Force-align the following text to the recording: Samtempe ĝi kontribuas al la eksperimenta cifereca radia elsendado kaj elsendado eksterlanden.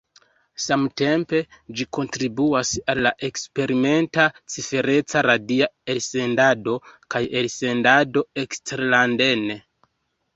Samtempe 0.63 1.39
ĝi 1.79 1.85
kontribuas 1.97 2.71
al 2.93 3.01
la 3.07 3.11
eksperimenta 3.27 4.25
cifereca 4.53 5.23
radia 5.27 5.67
elsendado 5.95 6.75
kaj 7.15 7.21
elsendado 7.43 8.25
eksterlanden. 8.45 9.45